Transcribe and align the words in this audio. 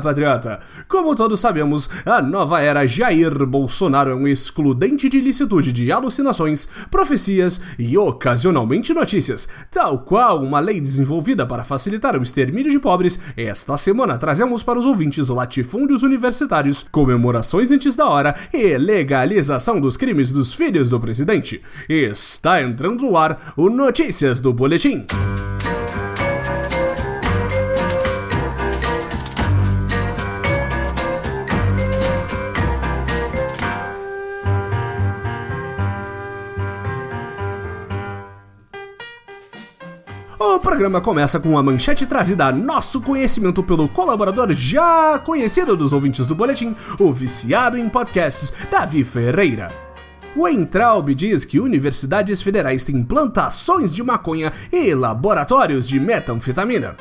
Patriota! 0.00 0.58
Como 0.88 1.14
todos 1.14 1.40
sabemos, 1.40 1.88
a 2.04 2.20
nova 2.20 2.60
era 2.60 2.86
Jair 2.86 3.46
Bolsonaro 3.46 4.10
é 4.10 4.14
um 4.14 4.26
excludente 4.26 5.08
de 5.08 5.20
licitude 5.20 5.72
de 5.72 5.90
alucinações, 5.90 6.68
profecias 6.90 7.60
e 7.78 7.96
ocasionalmente 7.96 8.92
notícias, 8.92 9.48
tal 9.70 10.00
qual 10.00 10.42
uma 10.42 10.60
lei 10.60 10.80
desenvolvida 10.80 11.46
para 11.46 11.64
facilitar 11.64 12.18
o 12.18 12.22
extermínio 12.22 12.70
de 12.70 12.78
pobres. 12.78 13.18
Esta 13.36 13.76
semana 13.76 14.18
trazemos 14.18 14.62
para 14.62 14.78
os 14.78 14.86
ouvintes 14.86 15.28
latifúndios 15.28 16.02
universitários, 16.02 16.84
comemorações 16.90 17.70
antes 17.70 17.96
da 17.96 18.06
hora 18.06 18.34
e 18.52 18.76
legalização 18.78 19.80
dos 19.80 19.96
crimes 19.96 20.32
dos 20.32 20.52
filhos 20.52 20.88
do 20.88 21.00
presidente. 21.00 21.62
Está 21.88 22.62
entrando 22.62 23.02
no 23.02 23.16
ar 23.16 23.52
o 23.56 23.68
Notícias 23.68 24.40
do 24.40 24.52
Boletim. 24.52 25.06
O 40.54 40.60
programa 40.60 41.00
começa 41.00 41.40
com 41.40 41.48
uma 41.50 41.62
manchete 41.64 42.06
trazida 42.06 42.46
a 42.46 42.52
nosso 42.52 43.00
conhecimento 43.00 43.60
pelo 43.60 43.88
colaborador 43.88 44.52
já 44.52 45.18
conhecido 45.18 45.76
dos 45.76 45.92
ouvintes 45.92 46.28
do 46.28 46.34
boletim, 46.34 46.76
o 46.96 47.12
viciado 47.12 47.76
em 47.76 47.88
podcasts, 47.88 48.52
Davi 48.70 49.02
Ferreira. 49.02 49.72
O 50.36 50.46
Entraub 50.46 51.12
diz 51.12 51.44
que 51.44 51.58
universidades 51.58 52.40
federais 52.40 52.84
têm 52.84 53.02
plantações 53.02 53.92
de 53.92 54.00
maconha 54.04 54.52
e 54.72 54.94
laboratórios 54.94 55.88
de 55.88 55.98
metanfetamina 55.98 56.96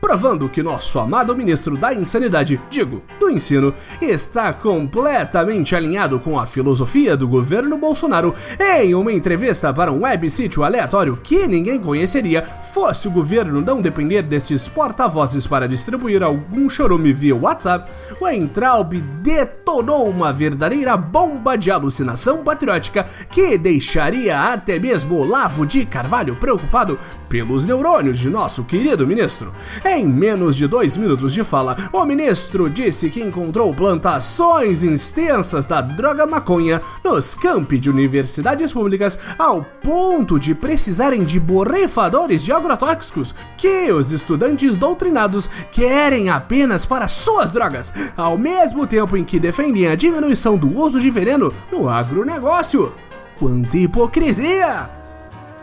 provando 0.00 0.48
que 0.48 0.62
nosso 0.62 0.98
amado 0.98 1.36
ministro 1.36 1.76
da 1.76 1.92
Insanidade, 1.92 2.60
digo, 2.70 3.02
do 3.18 3.28
ensino, 3.28 3.74
está 4.00 4.52
completamente 4.52 5.76
alinhado 5.76 6.18
com 6.18 6.38
a 6.38 6.46
filosofia 6.46 7.16
do 7.16 7.28
governo 7.28 7.76
Bolsonaro 7.76 8.34
em 8.58 8.94
uma 8.94 9.12
entrevista 9.12 9.72
para 9.72 9.92
um 9.92 10.02
web 10.02 10.28
sítio 10.30 10.64
aleatório 10.64 11.18
que 11.22 11.46
ninguém 11.46 11.78
conheceria 11.78 12.42
fosse 12.72 13.08
o 13.08 13.10
governo 13.10 13.60
não 13.60 13.82
depender 13.82 14.22
desses 14.22 14.68
porta-vozes 14.68 15.46
para 15.46 15.68
distribuir 15.68 16.22
algum 16.22 16.70
chorume 16.70 17.12
via 17.12 17.34
WhatsApp, 17.34 17.90
o 18.20 18.28
Entraub 18.28 18.94
detonou 19.22 20.08
uma 20.08 20.32
verdadeira 20.32 20.96
bomba 20.96 21.56
de 21.56 21.70
alucinação 21.70 22.42
patriótica 22.44 23.06
que 23.30 23.58
deixaria 23.58 24.52
até 24.52 24.78
mesmo 24.78 25.16
Olavo 25.16 25.66
de 25.66 25.84
Carvalho 25.84 26.36
preocupado 26.36 26.98
pelos 27.30 27.64
neurônios 27.64 28.18
de 28.18 28.28
nosso 28.28 28.64
querido 28.64 29.06
ministro. 29.06 29.54
Em 29.86 30.06
menos 30.06 30.56
de 30.56 30.66
dois 30.66 30.96
minutos 30.96 31.32
de 31.32 31.44
fala, 31.44 31.76
o 31.92 32.04
ministro 32.04 32.68
disse 32.68 33.08
que 33.08 33.22
encontrou 33.22 33.72
plantações 33.72 34.82
extensas 34.82 35.64
da 35.64 35.80
droga 35.80 36.26
maconha 36.26 36.82
nos 37.04 37.34
campi 37.34 37.78
de 37.78 37.88
universidades 37.88 38.72
públicas 38.72 39.16
ao 39.38 39.62
ponto 39.62 40.38
de 40.38 40.54
precisarem 40.54 41.24
de 41.24 41.38
borrifadores 41.38 42.42
de 42.42 42.52
agrotóxicos 42.52 43.34
que 43.56 43.92
os 43.92 44.10
estudantes 44.10 44.76
doutrinados 44.76 45.48
querem 45.70 46.28
apenas 46.28 46.84
para 46.84 47.06
suas 47.06 47.50
drogas, 47.50 47.92
ao 48.16 48.36
mesmo 48.36 48.88
tempo 48.88 49.16
em 49.16 49.22
que 49.22 49.38
defendem 49.38 49.86
a 49.86 49.94
diminuição 49.94 50.58
do 50.58 50.76
uso 50.76 50.98
de 50.98 51.10
veneno 51.12 51.54
no 51.70 51.88
agronegócio. 51.88 52.92
Quanta 53.38 53.76
hipocrisia! 53.76 54.99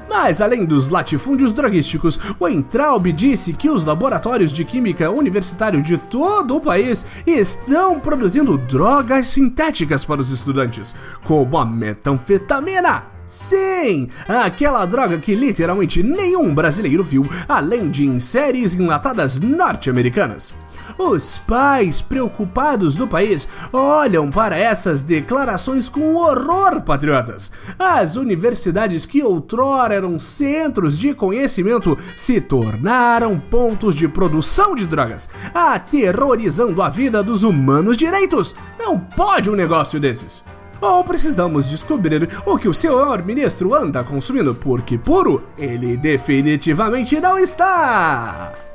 Mas 0.09 0.41
além 0.41 0.65
dos 0.65 0.89
latifúndios 0.89 1.53
droguísticos, 1.53 2.19
o 2.39 2.47
Entraub 2.47 3.11
disse 3.11 3.53
que 3.53 3.69
os 3.69 3.85
laboratórios 3.85 4.51
de 4.51 4.63
química 4.63 5.11
universitário 5.11 5.81
de 5.81 5.97
todo 5.97 6.55
o 6.55 6.61
país 6.61 7.05
estão 7.25 7.99
produzindo 7.99 8.57
drogas 8.57 9.27
sintéticas 9.27 10.05
para 10.05 10.21
os 10.21 10.31
estudantes, 10.31 10.95
como 11.23 11.57
a 11.57 11.65
metanfetamina. 11.65 13.17
Sim, 13.27 14.07
aquela 14.25 14.85
droga 14.85 15.17
que 15.17 15.35
literalmente 15.35 16.01
nenhum 16.01 16.55
brasileiro 16.55 17.03
viu, 17.03 17.27
além 17.47 17.89
de 17.89 18.07
em 18.07 18.21
séries 18.21 18.73
enlatadas 18.73 19.37
norte-americanas. 19.37 20.53
Os 20.97 21.37
pais 21.37 22.01
preocupados 22.01 22.95
do 22.95 23.07
país 23.07 23.47
olham 23.71 24.31
para 24.31 24.57
essas 24.57 25.03
declarações 25.03 25.87
com 25.87 26.15
horror, 26.15 26.81
patriotas. 26.81 27.51
As 27.77 28.15
universidades 28.15 29.05
que 29.05 29.21
outrora 29.21 29.93
eram 29.93 30.17
centros 30.17 30.97
de 30.97 31.13
conhecimento 31.13 31.97
se 32.15 32.41
tornaram 32.41 33.39
pontos 33.39 33.95
de 33.95 34.07
produção 34.07 34.75
de 34.75 34.87
drogas, 34.87 35.29
aterrorizando 35.53 36.81
a 36.81 36.89
vida 36.89 37.21
dos 37.21 37.43
humanos 37.43 37.95
direitos. 37.95 38.55
Não 38.79 38.99
pode 38.99 39.49
um 39.49 39.55
negócio 39.55 39.99
desses. 39.99 40.43
Ou 40.81 41.03
precisamos 41.03 41.69
descobrir 41.69 42.29
o 42.45 42.57
que 42.57 42.69
o 42.69 42.73
senhor 42.73 43.23
ministro 43.23 43.73
anda 43.73 44.03
consumindo, 44.03 44.53
porque 44.53 44.97
puro 44.97 45.43
ele 45.57 45.97
definitivamente 45.97 47.19
não 47.19 47.37
está! 47.37 48.66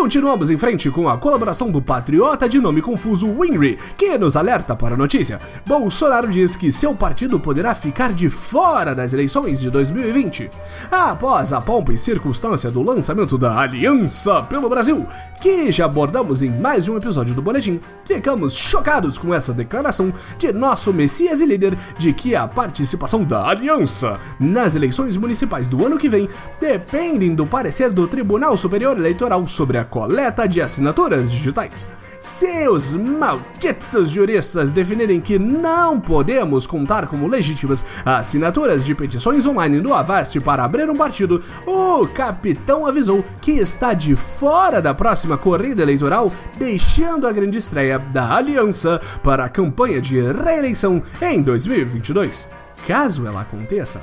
Continuamos 0.00 0.48
em 0.48 0.56
frente 0.56 0.90
com 0.90 1.10
a 1.10 1.18
colaboração 1.18 1.70
do 1.70 1.82
patriota 1.82 2.48
de 2.48 2.58
nome 2.58 2.80
confuso 2.80 3.30
Winry, 3.38 3.76
que 3.98 4.16
nos 4.16 4.34
alerta 4.34 4.74
para 4.74 4.94
a 4.94 4.96
notícia. 4.96 5.38
Bolsonaro 5.66 6.26
diz 6.26 6.56
que 6.56 6.72
seu 6.72 6.94
partido 6.94 7.38
poderá 7.38 7.74
ficar 7.74 8.14
de 8.14 8.30
fora 8.30 8.94
das 8.94 9.12
eleições 9.12 9.60
de 9.60 9.68
2020. 9.68 10.50
Após 10.90 11.52
a 11.52 11.60
pompa 11.60 11.92
e 11.92 11.98
circunstância 11.98 12.70
do 12.70 12.82
lançamento 12.82 13.36
da 13.36 13.60
Aliança 13.60 14.42
pelo 14.42 14.70
Brasil, 14.70 15.06
que 15.38 15.70
já 15.70 15.84
abordamos 15.84 16.40
em 16.40 16.50
mais 16.50 16.88
um 16.88 16.96
episódio 16.96 17.34
do 17.34 17.42
Boletim, 17.42 17.78
ficamos 18.06 18.54
chocados 18.54 19.18
com 19.18 19.34
essa 19.34 19.52
declaração 19.52 20.14
de 20.38 20.50
nosso 20.50 20.94
Messias 20.94 21.42
e 21.42 21.46
líder 21.46 21.76
de 21.98 22.14
que 22.14 22.34
a 22.34 22.48
participação 22.48 23.22
da 23.22 23.46
Aliança 23.46 24.18
nas 24.40 24.74
eleições 24.74 25.18
municipais 25.18 25.68
do 25.68 25.84
ano 25.84 25.98
que 25.98 26.08
vem 26.08 26.26
dependem 26.58 27.34
do 27.34 27.46
parecer 27.46 27.92
do 27.92 28.06
Tribunal 28.06 28.56
Superior 28.56 28.96
Eleitoral 28.96 29.46
sobre 29.46 29.76
a 29.76 29.89
coleta 29.90 30.48
de 30.48 30.62
assinaturas 30.62 31.30
digitais. 31.30 31.86
Se 32.20 32.68
os 32.68 32.92
malditos 32.92 34.10
juristas 34.10 34.68
definirem 34.68 35.22
que 35.22 35.38
não 35.38 35.98
podemos 35.98 36.66
contar 36.66 37.06
como 37.06 37.26
legítimas 37.26 37.84
assinaturas 38.04 38.84
de 38.84 38.94
petições 38.94 39.46
online 39.46 39.80
no 39.80 39.94
Avast 39.94 40.38
para 40.40 40.62
abrir 40.62 40.90
um 40.90 40.96
partido, 40.96 41.42
o 41.66 42.06
capitão 42.06 42.86
avisou 42.86 43.24
que 43.40 43.52
está 43.52 43.94
de 43.94 44.14
fora 44.14 44.82
da 44.82 44.92
próxima 44.92 45.38
corrida 45.38 45.80
eleitoral, 45.80 46.30
deixando 46.58 47.26
a 47.26 47.32
grande 47.32 47.56
estreia 47.56 47.98
da 47.98 48.36
aliança 48.36 49.00
para 49.22 49.46
a 49.46 49.48
campanha 49.48 49.98
de 49.98 50.20
reeleição 50.20 51.02
em 51.22 51.40
2022. 51.40 52.48
Caso 52.86 53.26
ela 53.26 53.40
aconteça, 53.40 54.02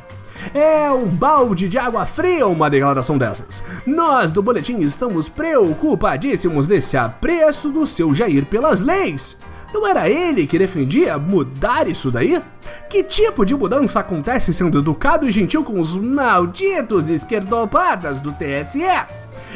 é 0.54 0.92
um 0.92 1.08
balde 1.08 1.68
de 1.68 1.78
água 1.78 2.06
fria 2.06 2.48
uma 2.48 2.70
declaração 2.70 3.18
dessas. 3.18 3.64
Nós 3.86 4.32
do 4.32 4.42
Boletim 4.42 4.80
estamos 4.80 5.30
preocupadíssimos 5.30 6.68
desse 6.68 6.98
apreço 6.98 7.72
do 7.72 7.86
seu 7.86 8.14
Jair 8.14 8.46
pelas 8.46 8.82
leis. 8.82 9.38
Não 9.74 9.86
era 9.86 10.10
ele 10.10 10.48
que 10.48 10.58
defendia 10.58 11.18
mudar 11.18 11.88
isso 11.88 12.10
daí? 12.10 12.42
Que 12.90 13.04
tipo 13.04 13.46
de 13.46 13.54
mudança 13.54 14.00
acontece 14.00 14.54
sendo 14.54 14.80
educado 14.80 15.28
e 15.28 15.32
gentil 15.32 15.64
com 15.64 15.80
os 15.80 15.96
malditos 15.96 17.10
esquerdopatas 17.10 18.22
do 18.22 18.32
TSE? 18.32 18.86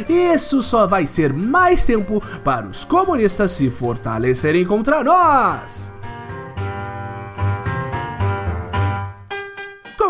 Isso 0.09 0.61
só 0.61 0.87
vai 0.87 1.07
ser 1.07 1.33
mais 1.33 1.85
tempo 1.85 2.21
para 2.43 2.67
os 2.67 2.83
comunistas 2.83 3.51
se 3.51 3.69
fortalecerem 3.69 4.65
contra 4.65 5.03
nós! 5.03 5.90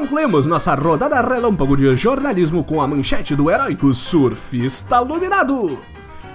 Concluímos 0.02 0.48
nossa 0.48 0.74
rodada 0.74 1.22
relâmpago 1.22 1.78
de 1.78 1.96
jornalismo 1.96 2.64
com 2.64 2.82
a 2.82 2.88
manchete 2.88 3.36
do 3.36 3.52
heróico 3.52 3.94
surfista 3.94 5.00
iluminado. 5.00 5.78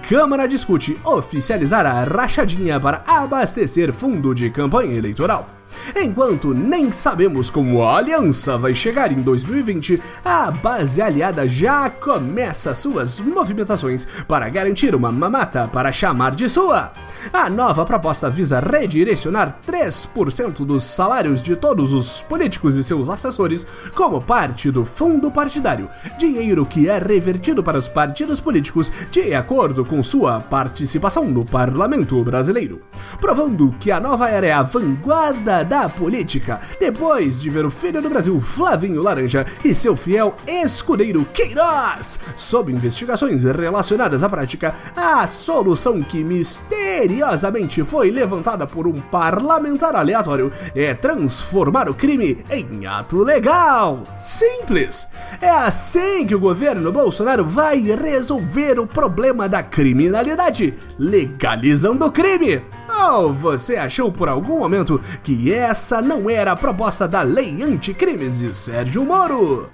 Câmara 0.07 0.47
discute 0.47 0.97
oficializar 1.03 1.85
a 1.85 2.05
rachadinha 2.05 2.79
para 2.79 3.03
abastecer 3.05 3.91
fundo 3.91 4.33
de 4.33 4.49
campanha 4.49 4.95
eleitoral. 4.95 5.56
Enquanto 5.95 6.53
nem 6.53 6.91
sabemos 6.91 7.49
como 7.49 7.83
a 7.83 7.97
aliança 7.97 8.57
vai 8.57 8.73
chegar 8.75 9.11
em 9.11 9.21
2020, 9.21 10.01
a 10.23 10.51
base 10.51 11.01
aliada 11.01 11.47
já 11.47 11.89
começa 11.89 12.73
suas 12.75 13.19
movimentações 13.19 14.07
para 14.27 14.49
garantir 14.49 14.95
uma 14.95 15.11
mamata 15.11 15.67
para 15.67 15.91
chamar 15.91 16.35
de 16.35 16.49
sua. 16.49 16.91
A 17.33 17.49
nova 17.49 17.83
proposta 17.85 18.29
visa 18.29 18.59
redirecionar 18.59 19.59
3% 19.67 20.65
dos 20.65 20.83
salários 20.83 21.41
de 21.41 21.55
todos 21.55 21.93
os 21.93 22.21
políticos 22.21 22.77
e 22.77 22.83
seus 22.83 23.09
assessores 23.09 23.65
como 23.95 24.21
parte 24.21 24.71
do 24.71 24.85
fundo 24.85 25.31
partidário, 25.31 25.89
dinheiro 26.17 26.65
que 26.65 26.89
é 26.89 26.97
revertido 26.97 27.63
para 27.63 27.77
os 27.77 27.87
partidos 27.87 28.39
políticos 28.39 28.91
de 29.11 29.33
acordo 29.33 29.83
com 29.83 30.03
sua 30.03 30.39
participação 30.39 31.25
no 31.25 31.45
parlamento 31.45 32.23
brasileiro, 32.23 32.81
provando 33.19 33.75
que 33.79 33.91
a 33.91 33.99
nova 33.99 34.29
era 34.29 34.47
é 34.47 34.51
a 34.51 34.63
vanguarda 34.63 35.56
da 35.63 35.89
política, 35.89 36.59
depois 36.79 37.41
de 37.41 37.49
ver 37.49 37.65
o 37.65 37.71
filho 37.71 38.01
do 38.01 38.09
Brasil, 38.09 38.39
Flavinho 38.39 39.01
Laranja, 39.01 39.45
e 39.63 39.73
seu 39.73 39.95
fiel 39.95 40.35
escudeiro 40.47 41.25
Queiroz, 41.33 42.19
sob 42.35 42.71
investigações 42.71 43.43
relacionadas 43.43 44.23
à 44.23 44.29
prática, 44.29 44.75
a 44.95 45.27
solução 45.27 46.01
que 46.01 46.23
misteriosamente 46.23 47.83
foi 47.83 48.11
levantada 48.11 48.65
por 48.67 48.87
um 48.87 48.99
parlamentar 48.99 49.95
aleatório 49.95 50.51
é 50.75 50.93
transformar 50.93 51.89
o 51.89 51.93
crime 51.93 52.43
em 52.49 52.85
ato 52.85 53.23
legal. 53.23 54.03
Simples! 54.15 55.07
É 55.41 55.49
assim 55.49 56.25
que 56.25 56.35
o 56.35 56.39
governo 56.39 56.91
Bolsonaro 56.91 57.45
vai 57.45 57.79
resolver 57.79 58.79
o 58.79 58.87
problema 58.87 59.47
da 59.47 59.61
criminalidade, 59.61 60.73
legalizando 60.97 62.05
o 62.05 62.11
crime. 62.11 62.76
Ou 62.99 63.31
você 63.31 63.75
achou 63.75 64.11
por 64.11 64.27
algum 64.27 64.59
momento 64.59 64.99
que 65.23 65.53
essa 65.53 66.01
não 66.01 66.29
era 66.29 66.51
a 66.53 66.55
proposta 66.55 67.07
da 67.07 67.21
lei 67.21 67.61
anticrimes 67.61 68.39
de 68.39 68.55
Sérgio 68.55 69.05
Moro? 69.05 69.69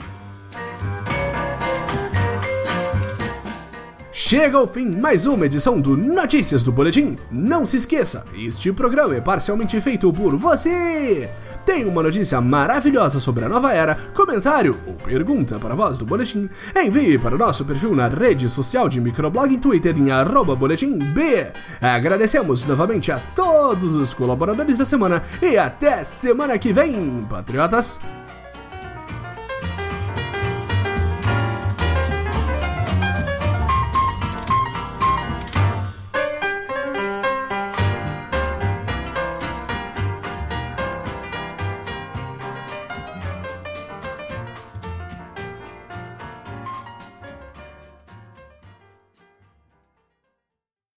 Chega 4.11 4.57
ao 4.57 4.67
fim 4.67 4.85
mais 4.85 5.25
uma 5.25 5.45
edição 5.45 5.79
do 5.79 5.95
Notícias 5.95 6.63
do 6.63 6.71
Boletim. 6.71 7.17
Não 7.31 7.65
se 7.65 7.77
esqueça, 7.77 8.25
este 8.35 8.71
programa 8.71 9.15
é 9.15 9.21
parcialmente 9.21 9.79
feito 9.81 10.11
por 10.11 10.35
você. 10.35 11.29
Tem 11.65 11.85
uma 11.85 12.03
notícia 12.03 12.41
maravilhosa 12.41 13.19
sobre 13.19 13.45
a 13.45 13.49
nova 13.49 13.71
era, 13.71 13.95
comentário 14.13 14.77
ou 14.85 14.93
pergunta 14.95 15.57
para 15.57 15.73
a 15.73 15.77
voz 15.77 15.97
do 15.97 16.05
Boletim? 16.05 16.49
Envie 16.75 17.17
para 17.17 17.35
o 17.35 17.37
nosso 17.37 17.63
perfil 17.63 17.95
na 17.95 18.09
rede 18.09 18.49
social 18.49 18.89
de 18.89 18.99
microblog 18.99 19.53
em 19.53 19.59
Twitter 19.59 19.97
em 19.97 20.11
arroba 20.11 20.55
boletim 20.55 20.97
B. 20.97 21.47
Agradecemos 21.81 22.65
novamente 22.65 23.11
a 23.11 23.19
todos 23.33 23.95
os 23.95 24.13
colaboradores 24.13 24.77
da 24.77 24.85
semana 24.85 25.23
e 25.41 25.57
até 25.57 26.03
semana 26.03 26.57
que 26.57 26.73
vem, 26.73 27.25
patriotas! 27.29 27.99